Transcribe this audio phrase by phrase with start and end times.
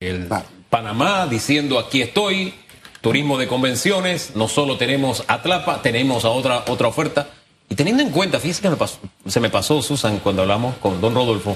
[0.00, 0.28] el
[0.70, 2.54] Panamá diciendo aquí estoy,
[3.02, 7.28] turismo de convenciones, no solo tenemos Atlapa, tenemos a otra, otra oferta.
[7.68, 11.02] Y teniendo en cuenta, fíjese que me pasó, se me pasó, Susan, cuando hablamos con
[11.02, 11.54] don Rodolfo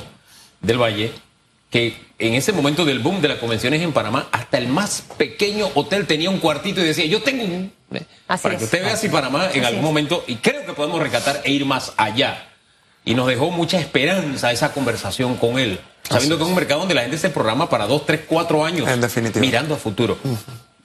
[0.61, 1.13] del Valle,
[1.71, 5.71] que en ese momento del boom de las convenciones en Panamá, hasta el más pequeño
[5.75, 7.73] hotel tenía un cuartito y decía, yo tengo un...
[7.95, 8.03] ¿eh?
[8.27, 11.51] para que usted vea si Panamá en algún momento, y creo que podemos rescatar e
[11.51, 12.47] ir más allá.
[13.05, 16.95] Y nos dejó mucha esperanza esa conversación con él, sabiendo que es un mercado donde
[16.95, 19.41] la gente se programa para dos, tres, cuatro años, en definitiva.
[19.41, 20.17] mirando a futuro.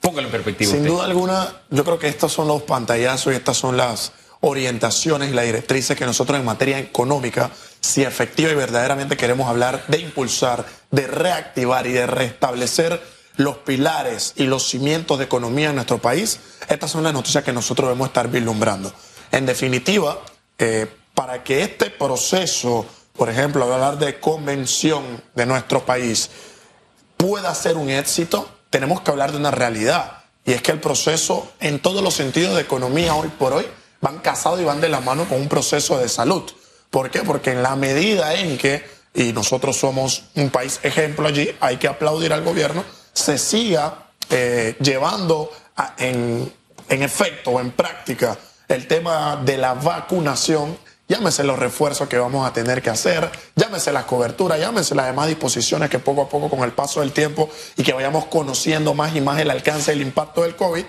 [0.00, 0.72] Póngalo en perspectiva.
[0.72, 5.30] Sin duda alguna, yo creo que estos son los pantallazos y estas son las orientaciones
[5.30, 9.98] y las directrices que nosotros en materia económica, si efectiva y verdaderamente queremos hablar de
[9.98, 13.00] impulsar, de reactivar y de restablecer
[13.36, 17.52] los pilares y los cimientos de economía en nuestro país, estas son las noticias que
[17.52, 18.92] nosotros debemos estar vislumbrando.
[19.32, 20.18] En definitiva,
[20.58, 26.30] eh, para que este proceso, por ejemplo, hablar de convención de nuestro país,
[27.16, 30.24] pueda ser un éxito, tenemos que hablar de una realidad.
[30.44, 33.66] Y es que el proceso, en todos los sentidos de economía hoy por hoy,
[34.00, 36.50] van casados y van de la mano con un proceso de salud.
[36.90, 37.20] ¿Por qué?
[37.20, 41.88] Porque en la medida en que, y nosotros somos un país ejemplo allí, hay que
[41.88, 45.52] aplaudir al gobierno, se siga eh, llevando
[45.98, 46.52] en,
[46.88, 48.38] en efecto o en práctica
[48.68, 50.78] el tema de la vacunación
[51.10, 55.26] llámese los refuerzos que vamos a tener que hacer, llámese las coberturas, llámese las demás
[55.26, 59.14] disposiciones que poco a poco con el paso del tiempo y que vayamos conociendo más
[59.16, 60.84] y más el alcance y el impacto del COVID,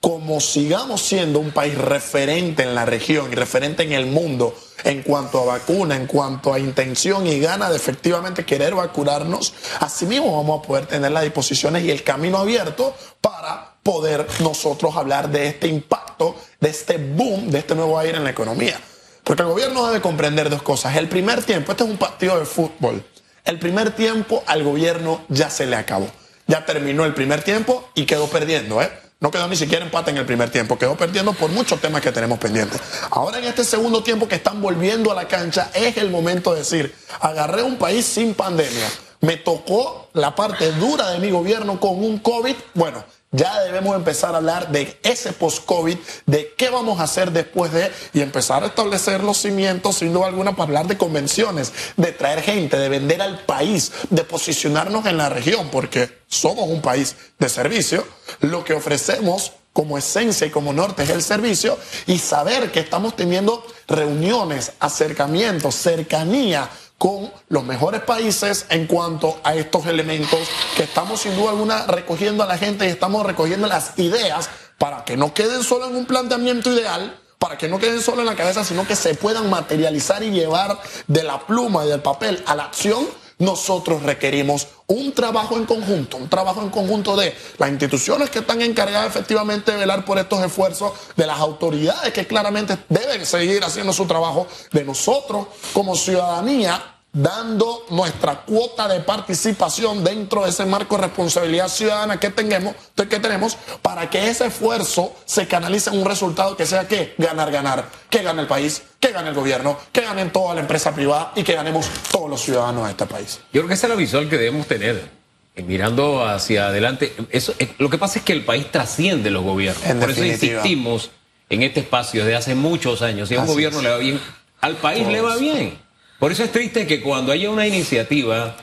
[0.00, 5.02] como sigamos siendo un país referente en la región y referente en el mundo en
[5.02, 10.34] cuanto a vacuna, en cuanto a intención y gana de efectivamente querer vacunarnos, así mismo
[10.34, 15.46] vamos a poder tener las disposiciones y el camino abierto para poder nosotros hablar de
[15.46, 18.80] este impacto, de este boom, de este nuevo aire en la economía.
[19.24, 20.96] Porque el gobierno debe comprender dos cosas.
[20.96, 23.04] El primer tiempo, este es un partido de fútbol,
[23.44, 26.08] el primer tiempo al gobierno ya se le acabó.
[26.46, 28.90] Ya terminó el primer tiempo y quedó perdiendo, ¿eh?
[29.20, 32.10] No quedó ni siquiera empate en el primer tiempo, quedó perdiendo por muchos temas que
[32.10, 32.80] tenemos pendientes.
[33.10, 36.58] Ahora en este segundo tiempo que están volviendo a la cancha, es el momento de
[36.58, 38.88] decir, agarré un país sin pandemia,
[39.20, 44.34] me tocó la parte dura de mi gobierno con un COVID, bueno, ya debemos empezar
[44.34, 48.66] a hablar de ese post-COVID, de qué vamos a hacer después de, y empezar a
[48.66, 53.22] establecer los cimientos, sin duda alguna, para hablar de convenciones, de traer gente, de vender
[53.22, 58.06] al país, de posicionarnos en la región, porque somos un país de servicio.
[58.40, 63.16] Lo que ofrecemos como esencia y como norte es el servicio y saber que estamos
[63.16, 66.68] teniendo reuniones, acercamientos, cercanía
[67.02, 70.38] con los mejores países en cuanto a estos elementos
[70.76, 74.48] que estamos sin duda alguna recogiendo a la gente y estamos recogiendo las ideas
[74.78, 78.26] para que no queden solo en un planteamiento ideal, para que no queden solo en
[78.26, 82.40] la cabeza, sino que se puedan materializar y llevar de la pluma y del papel
[82.46, 83.04] a la acción.
[83.40, 88.62] Nosotros requerimos un trabajo en conjunto, un trabajo en conjunto de las instituciones que están
[88.62, 93.92] encargadas efectivamente de velar por estos esfuerzos, de las autoridades que claramente deben seguir haciendo
[93.92, 100.96] su trabajo, de nosotros como ciudadanía dando nuestra cuota de participación dentro de ese marco
[100.96, 106.06] de responsabilidad ciudadana que tengamos, que tenemos para que ese esfuerzo se canalice en un
[106.06, 110.00] resultado que sea que ganar, ganar, que gane el país, que gane el gobierno, que
[110.00, 113.40] ganen toda la empresa privada y que ganemos todos los ciudadanos de este país.
[113.52, 115.22] Yo creo que esa es la visual que debemos tener.
[115.54, 119.42] Eh, mirando hacia adelante, eso, eh, lo que pasa es que el país trasciende los
[119.42, 119.84] gobiernos.
[119.84, 121.10] Por eso insistimos
[121.50, 123.28] en este espacio desde hace muchos años.
[123.28, 124.18] Si a un gobierno le va bien,
[124.62, 125.81] al país le va bien.
[126.22, 128.56] Por eso es triste que cuando haya una iniciativa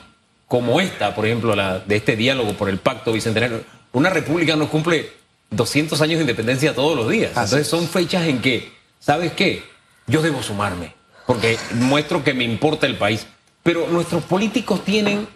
[0.48, 3.62] como esta, por ejemplo, la de este diálogo por el pacto bicentenario,
[3.92, 5.12] una república no cumple
[5.50, 7.32] 200 años de independencia todos los días.
[7.32, 9.62] Entonces son fechas en que, ¿sabes qué?
[10.06, 10.94] Yo debo sumarme,
[11.26, 13.26] porque muestro que me importa el país.
[13.62, 15.28] Pero nuestros políticos tienen,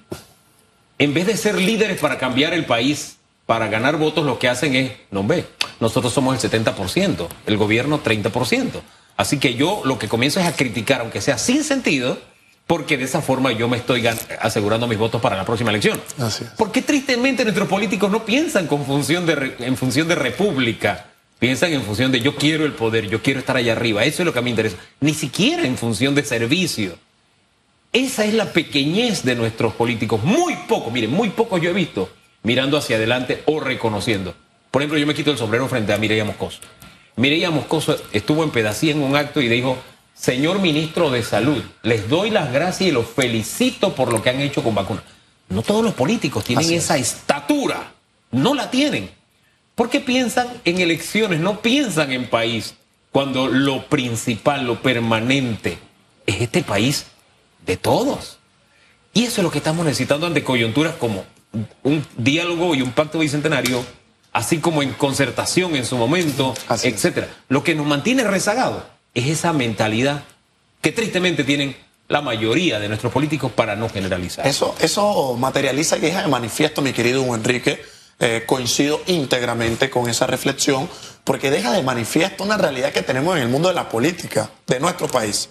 [0.98, 4.74] en vez de ser líderes para cambiar el país, para ganar votos, lo que hacen
[4.76, 5.44] es, no ve,
[5.78, 8.80] nosotros somos el 70%, el gobierno 30%.
[9.16, 12.19] Así que yo lo que comienzo es a criticar, aunque sea sin sentido,
[12.66, 14.06] porque de esa forma yo me estoy
[14.41, 16.00] asegurando mis votos para la próxima elección.
[16.19, 21.06] Así Porque tristemente nuestros políticos no piensan con función de, en función de república,
[21.39, 24.27] piensan en función de yo quiero el poder, yo quiero estar allá arriba, eso es
[24.27, 26.97] lo que a mí me interesa, ni siquiera en función de servicio.
[27.92, 32.10] Esa es la pequeñez de nuestros políticos, muy poco, miren, muy poco yo he visto
[32.44, 34.34] mirando hacia adelante o reconociendo.
[34.71, 36.60] Por ejemplo, yo me quito el sombrero frente a Mireya Moscoso.
[37.16, 39.78] Mireya Moscoso estuvo en Pedacía en un acto y dijo,
[40.15, 44.41] señor ministro de Salud, les doy las gracias y los felicito por lo que han
[44.41, 45.05] hecho con vacunas.
[45.49, 47.93] No todos los políticos tienen esa estatura,
[48.31, 49.11] no la tienen.
[49.75, 52.75] Porque piensan en elecciones, no piensan en país,
[53.11, 55.78] cuando lo principal, lo permanente,
[56.27, 57.07] es este país
[57.66, 58.39] de todos.
[59.13, 61.25] Y eso es lo que estamos necesitando ante coyunturas como
[61.83, 63.84] un diálogo y un pacto bicentenario,
[64.34, 67.28] así como en concertación en su momento, etcétera.
[67.48, 68.84] Lo que nos mantiene rezagado
[69.15, 70.25] es esa mentalidad
[70.83, 71.75] que tristemente tienen
[72.09, 74.47] la mayoría de nuestros políticos para no generalizar.
[74.47, 77.81] Eso, eso materializa y deja de manifiesto, mi querido Enrique.
[78.21, 80.89] Eh, coincido íntegramente con esa reflexión,
[81.25, 84.78] porque deja de manifiesto una realidad que tenemos en el mundo de la política de
[84.78, 85.48] nuestro país.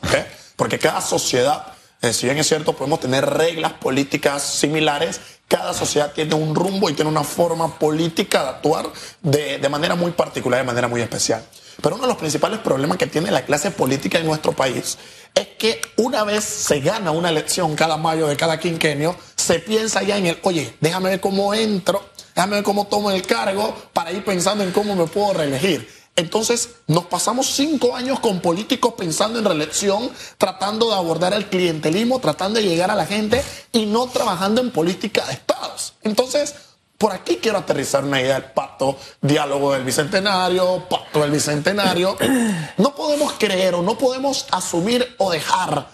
[0.56, 5.20] Porque cada sociedad, eh, si bien es cierto, podemos tener reglas políticas similares,
[5.54, 8.88] cada sociedad tiene un rumbo y tiene una forma política de actuar
[9.22, 11.46] de, de manera muy particular, de manera muy especial.
[11.80, 14.98] Pero uno de los principales problemas que tiene la clase política en nuestro país
[15.36, 20.02] es que una vez se gana una elección cada mayo de cada quinquenio, se piensa
[20.02, 22.04] ya en el, oye, déjame ver cómo entro,
[22.36, 25.88] déjame ver cómo tomo el cargo para ir pensando en cómo me puedo reelegir.
[26.16, 32.20] Entonces nos pasamos cinco años con políticos pensando en reelección, tratando de abordar el clientelismo,
[32.20, 35.94] tratando de llegar a la gente y no trabajando en política de estados.
[36.04, 36.54] Entonces,
[36.98, 42.16] por aquí quiero aterrizar una idea del pacto, diálogo del bicentenario, pacto del bicentenario.
[42.78, 45.90] No podemos creer o no podemos asumir o dejar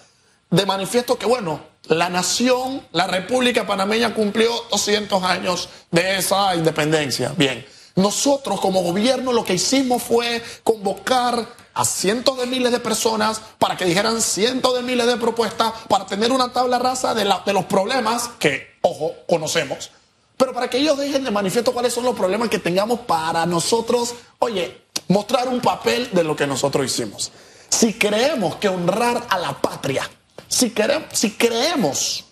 [0.49, 7.33] de manifiesto que, bueno, la nación, la República Panameña cumplió 200 años de esa independencia.
[7.35, 13.41] Bien, nosotros como gobierno lo que hicimos fue convocar a cientos de miles de personas
[13.57, 17.65] para que dijeran cientos de miles de propuestas para tener una tabla rasa de, los
[17.65, 19.91] problemas que, ojo, conocemos
[20.39, 24.15] pero para que ellos dejen de manifiesto cuáles son los problemas que tengamos para nosotros,
[24.39, 27.33] oye, mostrar un papel de lo que nosotros hicimos.
[27.67, 30.09] Si creemos que honrar a la patria,
[30.47, 30.73] si,
[31.11, 32.23] si creemos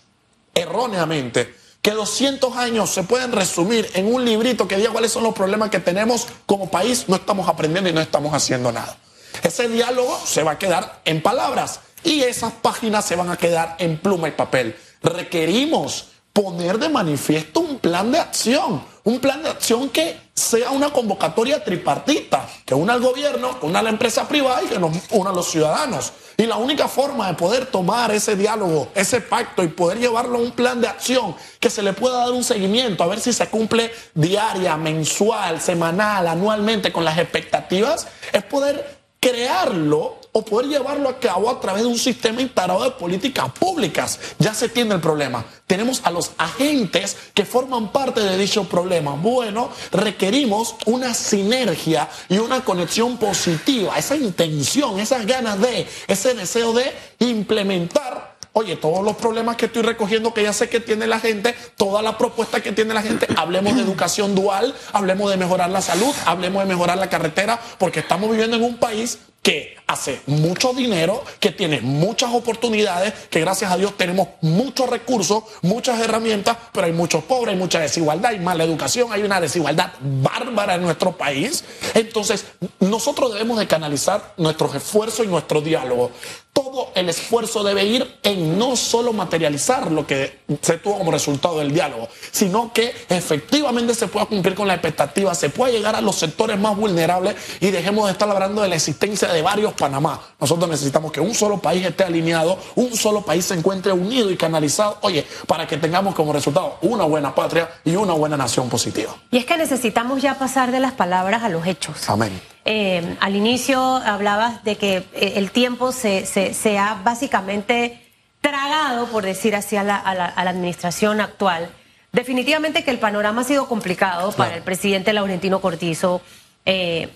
[0.54, 1.54] erróneamente
[1.88, 5.70] que 200 años se pueden resumir en un librito que diga cuáles son los problemas
[5.70, 8.98] que tenemos como país, no estamos aprendiendo y no estamos haciendo nada.
[9.42, 13.74] Ese diálogo se va a quedar en palabras y esas páginas se van a quedar
[13.78, 14.76] en pluma y papel.
[15.02, 20.90] Requerimos poner de manifiesto un plan de acción, un plan de acción que sea una
[20.90, 24.94] convocatoria tripartita, que una al gobierno, que una a la empresa privada y que nos
[25.12, 26.12] una a los ciudadanos.
[26.36, 30.42] Y la única forma de poder tomar ese diálogo, ese pacto y poder llevarlo a
[30.42, 33.48] un plan de acción que se le pueda dar un seguimiento, a ver si se
[33.48, 41.18] cumple diaria, mensual, semanal, anualmente con las expectativas, es poder crearlo o poder llevarlo a
[41.18, 44.20] cabo a través de un sistema instalado de políticas públicas.
[44.38, 45.44] Ya se tiene el problema.
[45.66, 49.12] Tenemos a los agentes que forman parte de dicho problema.
[49.12, 56.72] Bueno, requerimos una sinergia y una conexión positiva, esa intención, esas ganas de, ese deseo
[56.72, 61.20] de implementar Oye, todos los problemas que estoy recogiendo, que ya sé que tiene la
[61.20, 65.70] gente, toda la propuesta que tiene la gente, hablemos de educación dual, hablemos de mejorar
[65.70, 70.20] la salud, hablemos de mejorar la carretera, porque estamos viviendo en un país que hace
[70.26, 76.58] mucho dinero, que tiene muchas oportunidades, que gracias a Dios tenemos muchos recursos, muchas herramientas,
[76.72, 80.82] pero hay muchos pobres, hay mucha desigualdad, hay mala educación, hay una desigualdad bárbara en
[80.82, 81.64] nuestro país.
[81.94, 82.44] Entonces,
[82.80, 86.10] nosotros debemos de canalizar nuestros esfuerzos y nuestro diálogo.
[86.52, 91.60] Todo el esfuerzo debe ir en no solo materializar lo que se tuvo como resultado
[91.60, 96.00] del diálogo, sino que efectivamente se pueda cumplir con la expectativa, se pueda llegar a
[96.00, 100.20] los sectores más vulnerables y dejemos de estar hablando de la existencia de varios Panamá.
[100.40, 104.36] Nosotros necesitamos que un solo país esté alineado, un solo país se encuentre unido y
[104.36, 109.14] canalizado, oye, para que tengamos como resultado una buena patria y una buena nación positiva.
[109.30, 112.08] Y es que necesitamos ya pasar de las palabras a los hechos.
[112.08, 112.40] Amén.
[112.64, 118.02] Eh, al inicio hablabas de que eh, el tiempo se, se, ha básicamente
[118.42, 119.96] tragado, por decir así, a la,
[120.36, 121.70] administración actual.
[122.12, 126.20] Definitivamente que el panorama ha sido complicado para el presidente Laurentino Cortizo.
[126.66, 127.08] Eh,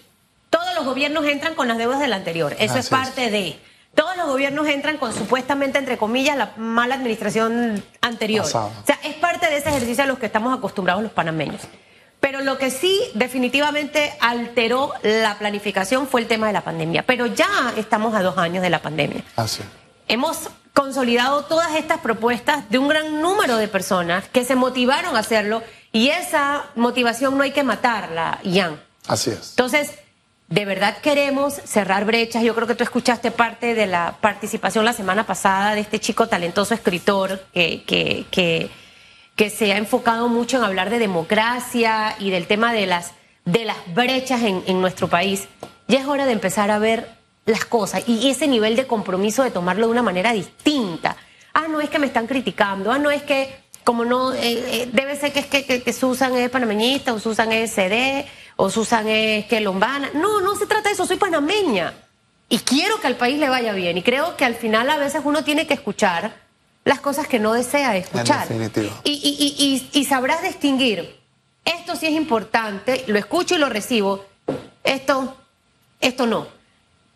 [0.52, 2.54] todos los gobiernos entran con las deudas del anterior.
[2.58, 3.58] Eso es parte de.
[3.94, 8.44] Todos los gobiernos entran con supuestamente, entre comillas, la mala administración anterior.
[8.44, 8.48] O
[8.84, 11.62] sea, es parte de ese ejercicio a los que estamos acostumbrados los panameños.
[12.20, 17.02] Pero lo que sí definitivamente alteró la planificación fue el tema de la pandemia.
[17.02, 19.24] Pero ya estamos a dos años de la pandemia.
[19.36, 19.62] Así.
[20.06, 25.20] Hemos consolidado todas estas propuestas de un gran número de personas que se motivaron a
[25.20, 28.80] hacerlo y esa motivación no hay que matarla, Ian.
[29.06, 29.50] Así es.
[29.50, 29.92] Entonces,
[30.52, 32.42] de verdad queremos cerrar brechas.
[32.42, 36.28] Yo creo que tú escuchaste parte de la participación la semana pasada de este chico
[36.28, 38.68] talentoso escritor que, que,
[39.34, 43.12] que, se ha enfocado mucho en hablar de democracia y del tema de las,
[43.46, 45.48] de las brechas en, en nuestro país.
[45.88, 47.08] Ya es hora de empezar a ver
[47.46, 51.16] las cosas y ese nivel de compromiso de tomarlo de una manera distinta.
[51.54, 54.88] Ah, no es que me están criticando, ah, no es que como no, eh, eh,
[54.92, 58.26] debe ser que es que, que, Susan es panameñista o Susan es CD
[58.64, 60.10] o Susan es que lombana.
[60.14, 61.94] No, no se trata de eso, soy panameña.
[62.48, 63.98] Y quiero que al país le vaya bien.
[63.98, 66.36] Y creo que al final a veces uno tiene que escuchar
[66.84, 68.46] las cosas que no desea escuchar.
[69.02, 71.18] Y, y, sabrás distinguir,
[71.64, 74.24] esto sí es importante, lo escucho y lo recibo,
[74.84, 75.36] esto,
[76.00, 76.46] esto no.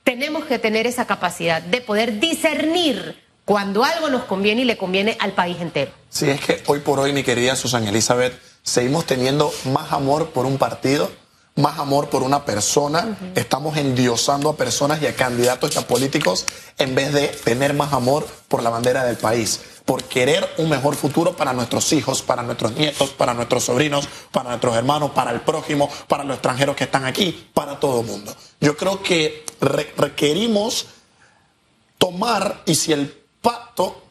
[0.03, 5.17] Tenemos que tener esa capacidad de poder discernir cuando algo nos conviene y le conviene
[5.21, 5.93] al país entero.
[6.09, 10.45] Sí, es que hoy por hoy, mi querida Susana Elizabeth, seguimos teniendo más amor por
[10.45, 11.09] un partido
[11.57, 16.45] más amor por una persona, estamos endiosando a personas y a candidatos y a políticos
[16.79, 20.97] en vez de tener más amor por la bandera del país, por querer un mejor
[20.97, 25.41] futuro para nuestros hijos, para nuestros nietos, para nuestros sobrinos, para nuestros hermanos, para el
[25.41, 28.35] prójimo, para los extranjeros que están aquí, para todo el mundo.
[28.61, 29.47] Yo creo que
[29.97, 30.87] requerimos
[31.97, 33.09] tomar, y si el
[33.41, 34.03] pacto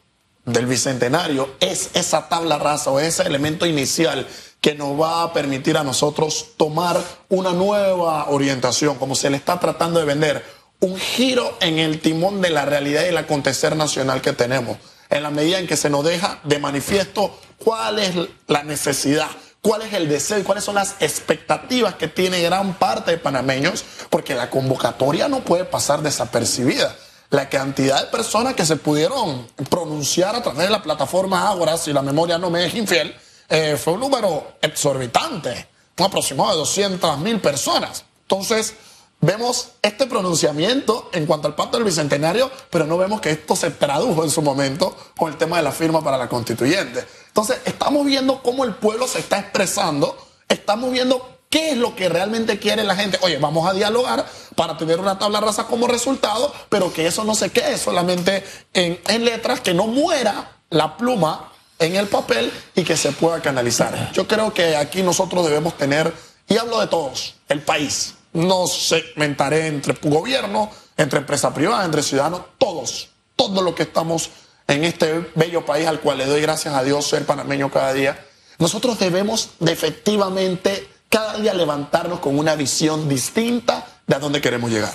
[0.46, 4.28] del bicentenario es esa tabla rasa o ese elemento inicial
[4.66, 9.60] que nos va a permitir a nosotros tomar una nueva orientación, como se le está
[9.60, 10.44] tratando de vender,
[10.80, 14.80] un giro en el timón de la realidad y el acontecer nacional que tenemos,
[15.12, 18.16] en la medida en que se nos deja de manifiesto cuál es
[18.48, 19.28] la necesidad,
[19.62, 23.86] cuál es el deseo y cuáles son las expectativas que tiene gran parte de panameños,
[24.10, 26.96] porque la convocatoria no puede pasar desapercibida.
[27.30, 31.94] La cantidad de personas que se pudieron pronunciar a través de la plataforma Ágora, si
[31.94, 33.16] la memoria no me es infiel,
[33.50, 38.06] eh, fue un número exorbitante, un aproximado de 200 mil personas.
[38.22, 38.74] Entonces,
[39.22, 43.72] vemos este pronunciamiento en cuanto al pacto del bicentenario, pero no vemos que esto se
[43.72, 47.06] tradujo en su momento con el tema de la firma para la constituyente.
[47.28, 52.10] Entonces, estamos viendo cómo el pueblo se está expresando, estamos viendo qué es lo que
[52.10, 53.20] realmente quiere la gente.
[53.22, 54.26] Oye, vamos a dialogar
[54.56, 59.00] para tener una tabla rasa como resultado, pero que eso no se quede solamente en,
[59.08, 64.12] en letras, que no muera la pluma en el papel y que se pueda canalizar.
[64.14, 66.14] Yo creo que aquí nosotros debemos tener,
[66.48, 68.16] y hablo de todos, el país.
[68.34, 74.30] No segmentaré entre gobierno, entre empresa privada, entre ciudadanos, todos, todos los que estamos
[74.68, 78.26] en este bello país al cual le doy gracias a Dios ser panameño cada día.
[78.58, 84.72] Nosotros debemos de efectivamente cada día levantarnos con una visión distinta de a dónde queremos
[84.72, 84.94] llegar.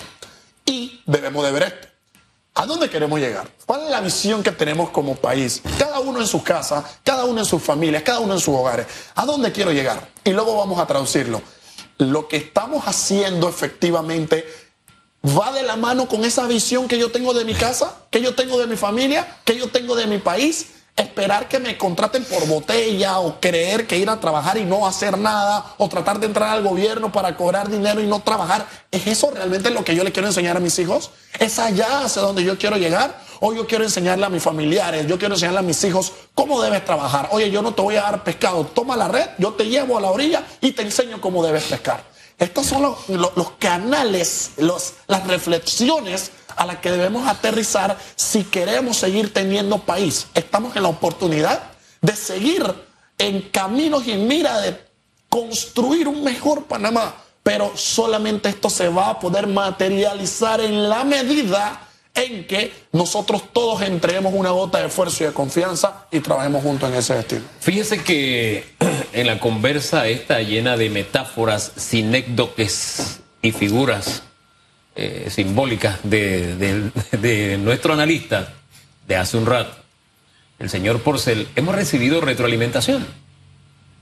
[0.65, 1.89] Y debemos de ver esto.
[2.55, 3.49] ¿A dónde queremos llegar?
[3.65, 5.63] ¿Cuál es la visión que tenemos como país?
[5.79, 8.87] Cada uno en su casa, cada uno en sus familias, cada uno en sus hogares.
[9.15, 10.09] ¿A dónde quiero llegar?
[10.25, 11.41] Y luego vamos a traducirlo.
[11.99, 14.45] Lo que estamos haciendo efectivamente
[15.25, 18.35] va de la mano con esa visión que yo tengo de mi casa, que yo
[18.35, 20.67] tengo de mi familia, que yo tengo de mi país
[20.97, 25.19] esperar que me contraten por botella o creer que ir a trabajar y no hacer
[25.19, 28.67] nada o tratar de entrar al gobierno para cobrar dinero y no trabajar.
[28.91, 31.11] ¿Es eso realmente lo que yo le quiero enseñar a mis hijos?
[31.39, 33.19] ¿Es allá hacia donde yo quiero llegar?
[33.41, 36.85] ¿O yo quiero enseñarle a mis familiares, yo quiero enseñarle a mis hijos cómo debes
[36.85, 37.29] trabajar?
[37.33, 40.01] Oye, yo no te voy a dar pescado, toma la red, yo te llevo a
[40.03, 42.05] la orilla y te enseño cómo debes pescar.
[42.39, 48.97] Estos son los, los, canales, los, las reflexiones a las que debemos aterrizar si queremos
[48.97, 50.27] seguir teniendo país.
[50.35, 51.63] Estamos en la oportunidad
[52.01, 52.65] de seguir
[53.19, 54.81] en caminos y en mira de
[55.29, 61.87] construir un mejor Panamá, pero solamente esto se va a poder materializar en la medida
[62.15, 66.91] en que nosotros todos entreguemos una gota de esfuerzo y de confianza y trabajemos juntos
[66.91, 67.43] en ese destino.
[67.61, 68.75] Fíjese que
[69.13, 74.25] en la conversa está llena de metáforas, sinécdoques y figuras
[75.01, 78.53] eh, simbólicas de, nuestro analista
[79.09, 79.75] de hace un rato,
[80.59, 83.07] el señor Porcel, hemos recibido retroalimentación.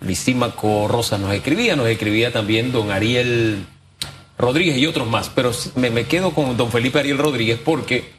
[0.01, 3.65] Lisímaco Rosa nos escribía, nos escribía también don Ariel
[4.37, 8.11] Rodríguez y otros más, pero me, me quedo con don Felipe Ariel Rodríguez porque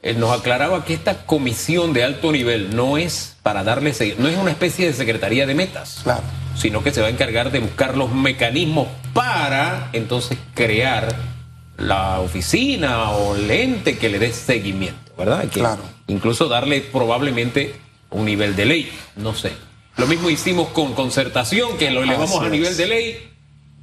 [0.00, 4.36] él nos aclaraba que esta comisión de alto nivel no es para darle no es
[4.36, 6.22] una especie de secretaría de metas, claro.
[6.56, 11.37] sino que se va a encargar de buscar los mecanismos para entonces crear
[11.78, 15.46] la oficina o el ente que le dé seguimiento, ¿verdad?
[15.50, 15.82] claro.
[16.08, 17.74] Incluso darle probablemente
[18.10, 19.52] un nivel de ley, no sé.
[19.96, 23.28] Lo mismo hicimos con concertación, que lo elevamos a nivel de ley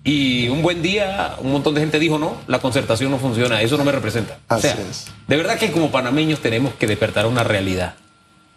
[0.03, 3.77] y un buen día, un montón de gente dijo, no, la concertación no funciona, eso
[3.77, 4.37] no me representa.
[4.47, 5.07] Así es.
[5.27, 7.95] De verdad que como panameños tenemos que despertar una realidad.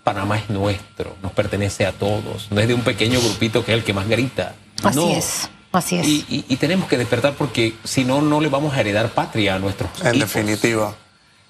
[0.05, 3.79] Panamá es nuestro, nos pertenece a todos, no es de un pequeño grupito que es
[3.79, 4.55] el que más grita.
[4.83, 6.07] Así es, así es.
[6.07, 9.91] Y, tenemos que despertar porque si no, no le vamos a heredar patria a nuestros
[10.05, 10.95] En definitiva.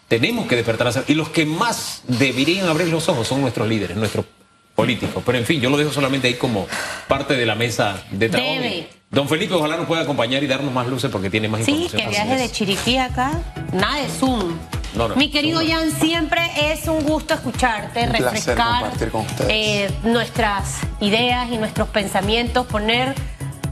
[0.09, 1.05] Tenemos que despertar.
[1.07, 4.25] Y los que más deberían abrir los ojos son nuestros líderes, nuestros
[4.75, 5.23] políticos.
[5.27, 6.67] Pero en fin, yo lo dejo solamente ahí como
[7.09, 8.53] parte de la mesa de trabajo.
[9.11, 11.91] Don Felipe, ojalá nos pueda acompañar y darnos más luces porque tiene más información.
[11.91, 13.43] Sí, que viaje de Chiriquí acá,
[13.73, 14.55] nada de Zoom.
[15.17, 16.41] Mi querido Jan, siempre
[16.73, 18.93] es un gusto escucharte, refrescar
[19.49, 23.15] eh, nuestras ideas y nuestros pensamientos, poner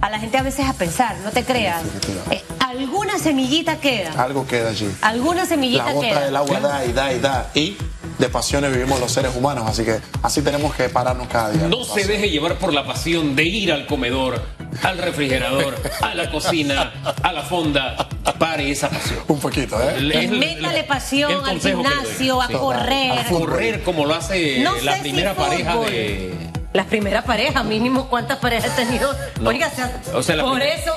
[0.06, 1.82] a la gente a veces a pensar, no te creas.
[2.30, 4.12] Eh, alguna semillita queda.
[4.22, 4.88] Algo queda allí.
[5.02, 6.00] Alguna semillita queda.
[6.00, 7.50] La gota del agua da y da y da.
[7.54, 7.76] Y
[8.16, 11.66] de pasiones vivimos los seres humanos, así que así tenemos que pararnos cada día.
[11.66, 14.40] No se deje llevar por la pasión de ir al comedor,
[14.84, 18.08] al refrigerador, a la cocina, a la fonda.
[18.38, 19.18] Pare esa pasión.
[19.26, 20.28] Un poquito, ¿eh?
[20.28, 23.18] Métale pasión al gimnasio, a correr.
[23.18, 26.55] A correr como lo hace la primera pareja de.
[26.76, 29.10] La primera pareja, mínimo, ¿cuántas parejas he tenido?
[29.42, 29.72] Oiga,
[30.12, 30.92] o sea, por eso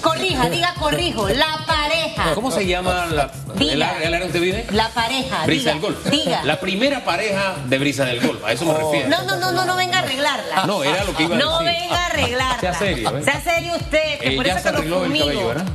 [0.00, 1.28] Corrija, diga corrijo.
[1.28, 2.34] La pareja.
[2.34, 3.30] ¿Cómo se llama la,
[3.60, 4.66] el, área donde vive?
[4.70, 5.44] La pareja.
[5.44, 6.06] Brisa del Golf.
[6.06, 6.42] Diga.
[6.44, 8.42] La primera pareja de Brisa del Golf.
[8.46, 8.78] A eso me oh.
[8.78, 9.10] refiero.
[9.10, 10.64] No, no, no, no, no venga a arreglarla.
[10.64, 11.52] No, era lo que iba a decir.
[11.52, 12.60] No venga a arreglarla.
[12.60, 13.18] Sea serio.
[13.18, 13.22] ¿eh?
[13.24, 15.66] Sea serio usted, que eh, por ya eso se arregló el cabello, ¿verdad?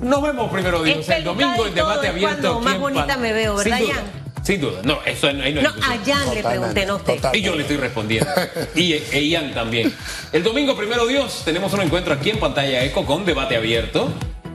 [0.00, 1.08] Nos vemos primero, Dios.
[1.08, 2.40] El domingo en debate abierto.
[2.40, 4.21] Cuando más bonita me veo, ¿verdad, Jan?
[4.42, 7.20] Sin duda, no, eso ahí no No, a Jan le pregunté, no usted.
[7.32, 8.28] Y yo le estoy respondiendo.
[8.74, 9.94] y e Ian también.
[10.32, 14.12] El domingo, primero Dios, tenemos un encuentro aquí en pantalla Eco con debate abierto.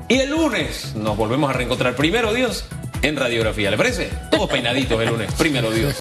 [0.09, 2.65] Y el lunes nos volvemos a reencontrar, primero Dios,
[3.01, 3.71] en radiografía.
[3.71, 4.09] ¿Le parece?
[4.29, 5.95] Todos peinaditos el lunes, primero Dios.